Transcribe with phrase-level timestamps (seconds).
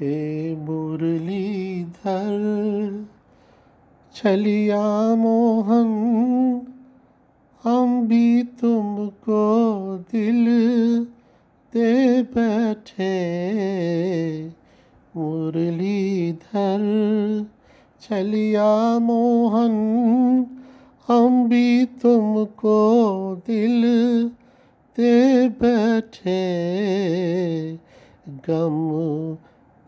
[0.00, 2.34] हे मुरलीधर
[4.14, 5.92] छलिया मोहन,
[7.64, 9.44] हम भी तुमको
[10.12, 10.44] दिल
[11.74, 13.08] दे बैठे।
[15.16, 16.84] मुरलीधर
[18.00, 19.74] छलिया मोहन,
[21.08, 22.78] हम भी तुमको
[23.46, 23.82] दिल
[24.96, 26.42] दे बैठे।
[28.28, 28.78] गम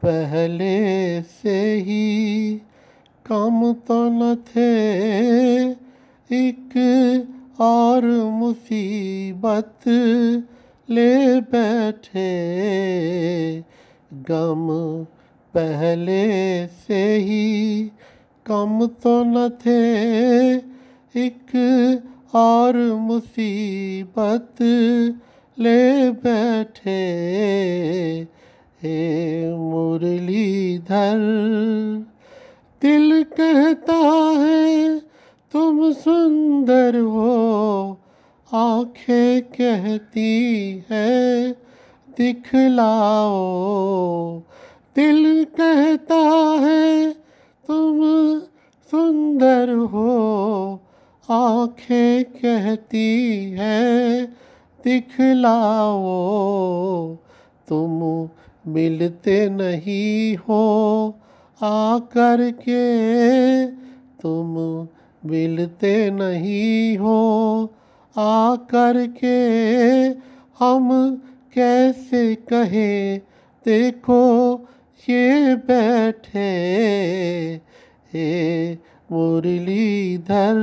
[0.05, 2.55] पहले से ही
[3.27, 4.69] कम तो न थे।
[6.37, 6.77] एक
[7.61, 9.81] और मुसीबत
[10.91, 12.29] ले बैठे।
[14.15, 14.69] गम
[15.55, 17.83] पहले से ही
[18.47, 20.55] कम तो न थे।
[21.27, 21.57] एक
[22.35, 24.63] और मुसीबत
[25.59, 26.99] ले बैठे।
[28.83, 31.19] हे मुरलीधर।
[32.83, 33.97] दिल कहता
[34.39, 34.99] है,
[35.53, 37.99] तुम सुंदर हो,
[38.55, 40.37] आँखें कहती
[40.91, 41.51] है,
[42.17, 43.39] दिखलाओ।
[44.97, 46.21] दिल कहता
[46.61, 47.13] है,
[47.67, 48.01] तुम
[48.91, 50.81] सुंदर हो,
[51.31, 54.27] आँखें कहती है,
[54.85, 55.99] दिखलाओ।
[57.69, 58.29] तुम
[58.69, 60.63] मिलते नहीं हो
[61.63, 63.67] आकर के,
[64.23, 64.55] तुम
[65.31, 67.19] मिलते नहीं हो
[68.17, 69.39] आकर के।
[70.65, 70.89] हम
[71.55, 73.21] कैसे कहें,
[73.65, 74.21] देखो
[75.09, 76.51] ये बैठे
[78.13, 78.29] हे
[79.13, 80.59] मुरलीधर।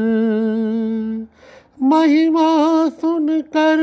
[1.81, 2.49] महिमा
[2.89, 3.79] सुनकर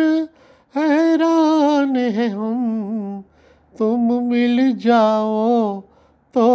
[0.76, 3.01] हैरान है हम।
[3.78, 5.80] तुम मिल जाओ
[6.34, 6.48] तो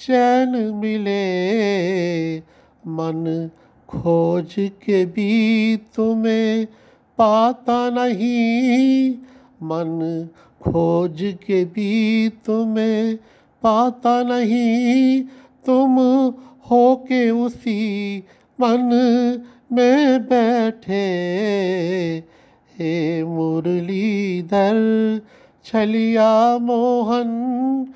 [0.00, 2.38] चैन मिले,
[2.88, 3.50] मन
[3.88, 6.66] खोज के भी तुम्हें
[7.18, 9.10] पाता नहीं।
[9.62, 10.28] मन
[10.62, 13.16] खोज के भी तुम्हें
[13.62, 15.22] पाता नहीं।
[15.66, 15.98] तुम
[16.70, 18.18] हो के उसी
[18.58, 18.90] मन
[19.72, 21.06] में बैठे,
[22.74, 24.76] हे मुरलीधर
[25.66, 27.86] छलिया मोहन,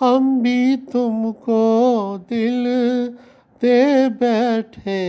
[0.00, 1.60] हम भी तुमको
[2.30, 2.64] दिल
[3.62, 5.00] दे बैठे।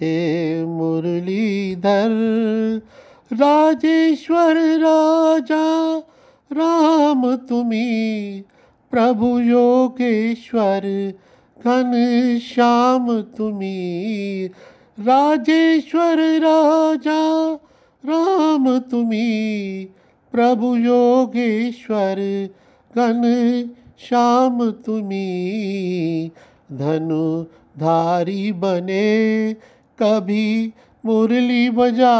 [0.00, 2.10] हे मुरलीधर,
[3.32, 5.98] राजेश्वर राजा,
[6.52, 8.40] राम तुम्ही,
[8.90, 11.12] प्रभु योगेश्वर,
[11.64, 11.92] घन
[12.54, 14.46] श्याम तुम्ही।
[15.00, 17.52] राजेश्वर राजा,
[18.04, 19.88] राम तुम्ही
[20.36, 22.48] प्रभु योगेश्वर,
[22.96, 23.22] घन
[23.98, 26.30] श्याम तुम्ही
[26.72, 27.42] धनु
[27.78, 29.52] धारी बने,
[30.02, 30.72] कभी
[31.06, 32.16] मुरली बजा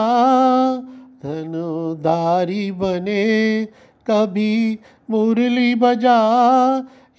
[1.25, 3.65] धनु धारी बने,
[4.11, 4.79] कभी
[5.11, 6.19] मुरली बजा,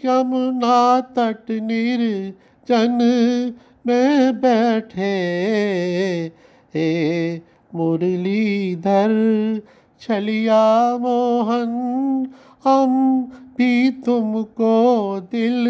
[0.05, 2.97] यमुना तट निर निर्जन
[3.87, 5.15] में बैठे,
[6.75, 7.37] हे
[7.75, 9.11] मुरलीधर
[10.01, 11.71] छलिया मोहन,
[12.63, 12.91] हम
[13.57, 14.75] भी तुमको
[15.31, 15.65] दिल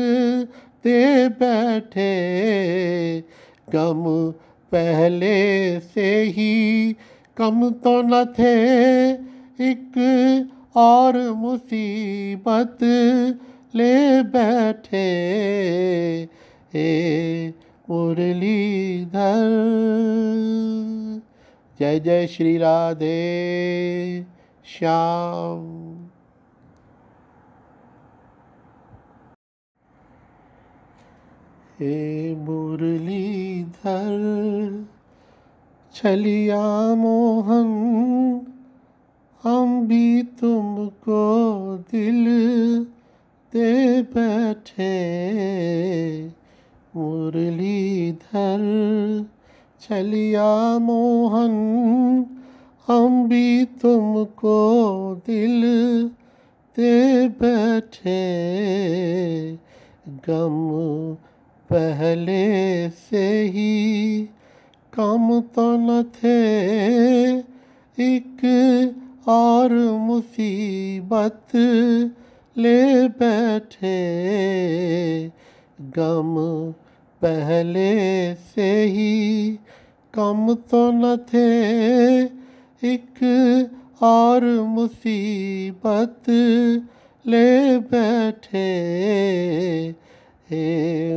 [0.83, 2.13] दे बैठे।
[3.69, 4.03] गम
[4.71, 5.37] पहले
[5.79, 6.95] से ही
[7.37, 8.55] कम तो न थे,
[9.63, 9.97] एक
[10.75, 12.77] और मुसीबत
[13.75, 15.07] ले बैठे।
[16.73, 16.89] हे
[17.89, 19.43] मुरलीधर
[21.79, 24.25] जय जय श्री राधे
[24.65, 25.95] श्याम।
[31.79, 34.15] हे मुरलीधर,
[35.93, 37.67] छलिया मोहन,
[39.43, 42.25] हम भी तुमको दिल
[43.53, 44.93] दे बैठे।
[46.95, 48.61] मुरलीधर
[49.81, 51.55] छलिया मोहन,
[52.87, 54.57] हम भी तुमको
[55.27, 55.63] दिल
[56.77, 58.23] दे बैठे।
[60.07, 60.57] गम
[61.69, 64.21] पहले से ही
[64.93, 66.37] कम तो न थे।
[67.99, 68.41] एक
[69.27, 71.55] और मुसीबत
[72.57, 73.97] ले बैठे।
[75.81, 76.35] गम
[77.21, 77.91] पहले
[78.35, 79.59] से ही
[80.13, 81.47] कम तो न थे।
[82.87, 83.19] एक
[84.01, 86.29] और मुसीबत
[87.25, 88.67] ले बैठे
[90.49, 90.65] हे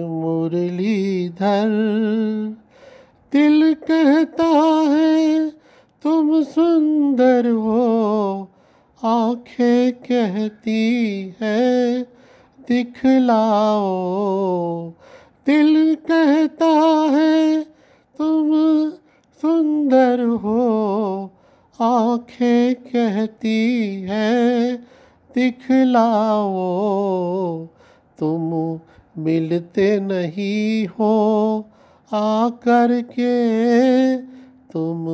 [0.06, 1.68] मुरलीधर।
[3.32, 4.46] दिल कहता
[4.90, 5.50] है,
[6.02, 8.48] तुम सुंदर हो,
[9.04, 10.82] आँखें कहती
[11.42, 12.02] है,
[12.68, 13.86] दिखलाओ
[15.50, 16.66] दिल कहता
[17.10, 17.62] है,
[18.18, 18.50] तुम
[19.42, 21.32] सुंदर हो,
[21.80, 24.76] आँखें कहती है,
[25.34, 26.46] दिखलाओ,
[28.18, 28.50] तुम
[29.24, 31.14] मिलते नहीं हो,
[32.12, 34.16] आकर के
[34.72, 35.06] तुम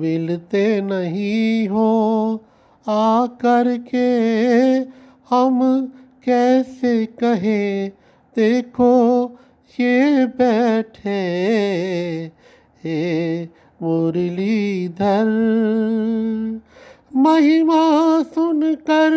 [0.00, 2.44] मिलते नहीं हो,
[2.88, 4.08] आकर के
[5.34, 5.86] हम
[6.24, 7.90] कैसे कहें,
[8.36, 9.36] देखो
[9.80, 11.20] ये बैठे
[12.84, 12.98] हे
[13.82, 15.28] मुरलीधर
[17.16, 17.84] महिमा
[18.22, 19.14] सुनकर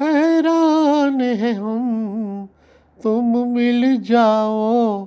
[0.00, 2.48] हैरान है हम,
[3.02, 5.04] तुम मिल जाओ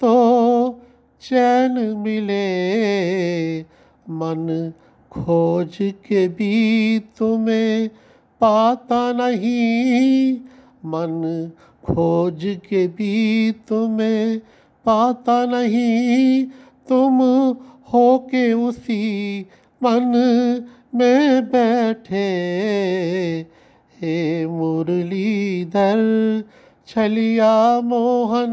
[0.00, 0.14] तो
[1.22, 3.60] चैन मिले।
[4.10, 4.72] मन
[5.12, 5.76] खोज
[6.06, 6.54] के भी
[7.18, 7.88] तुम्हें
[8.40, 10.34] पाता नहीं,
[10.84, 11.50] मन
[11.94, 14.38] खोज के भी तुम्हें
[14.84, 16.44] पाता नहीं।
[16.88, 17.22] तुम
[17.92, 19.40] हो के उसी
[19.82, 20.02] मन
[20.94, 22.26] में बैठे।
[24.02, 26.00] हे मुरलीधर,
[26.88, 28.52] छलिया मोहन,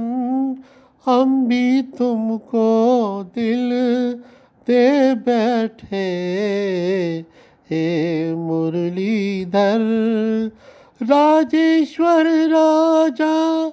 [1.06, 2.68] हम भी तुमको
[3.36, 3.70] दिल
[4.68, 6.08] दे बैठे।
[7.70, 9.82] हे मुरलीधर
[11.02, 13.68] राजेश्वर राजा,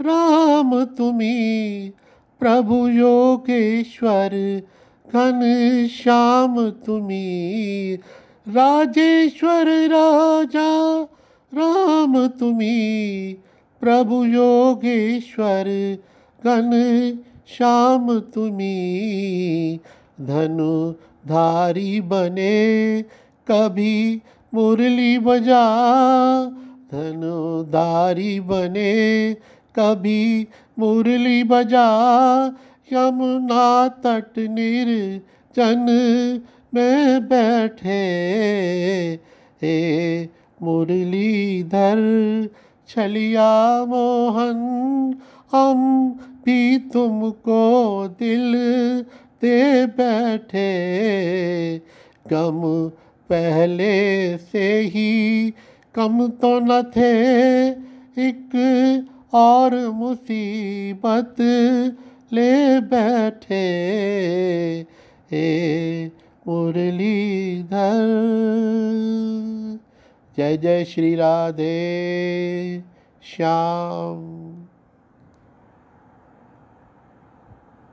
[0.00, 1.92] राम तुम्हें,
[2.40, 4.62] प्रभु योगेश्वर,
[5.12, 5.40] घन
[6.02, 7.98] श्याम तुम्हें।
[8.52, 11.02] राजेश्वर राजा,
[11.54, 13.34] राम तुम्हें,
[13.80, 15.98] प्रभु योगेश्वर,
[16.44, 16.70] घन
[17.46, 19.78] श्याम तुम्हें।
[20.20, 20.92] धनु
[21.28, 23.02] धारी बने,
[23.48, 24.22] कभी
[24.54, 25.66] मुरली बजा
[26.92, 29.34] धनुधारी बने,
[29.78, 30.46] कभी
[30.78, 31.88] मुरली बजा,
[32.92, 35.86] यमुना तट निर्जन
[36.74, 38.04] में बैठे।
[39.62, 39.76] हे
[40.62, 41.98] मुरलीधर,
[42.88, 44.58] छलिया मोहन,
[45.52, 46.10] हम
[46.44, 47.64] भी तुमको
[48.18, 48.52] दिल
[49.42, 50.66] दे बैठे।
[52.32, 52.90] गम
[53.28, 55.52] पहले से ही
[55.96, 57.12] कम तो न थे,
[58.18, 58.54] एक
[59.34, 61.36] और मुसीबत
[62.32, 63.64] ले बैठे।
[65.30, 66.06] हे
[66.48, 68.02] मुरलीधर,
[70.38, 71.74] जय जय श्री राधे,
[73.22, 74.45] श्याम।